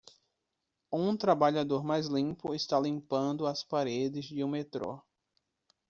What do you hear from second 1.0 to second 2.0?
trabalhador